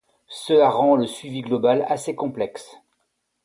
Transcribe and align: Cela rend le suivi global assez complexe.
Cela 0.29 0.71
rend 0.71 0.95
le 0.95 1.05
suivi 1.05 1.41
global 1.43 1.85
assez 1.87 2.15
complexe. 2.15 2.75